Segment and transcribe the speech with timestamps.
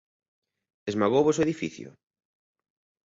[0.89, 1.89] Esmagouvos o edificio?